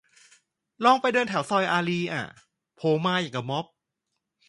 [0.85, 2.23] ลองไปเดินแถวซอยอารีย์อะ
[2.75, 3.65] โผล่มาอย่างกะม็อบ